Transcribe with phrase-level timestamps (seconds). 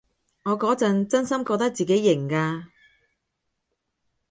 [0.45, 2.63] 我嗰陣真心覺得自己型㗎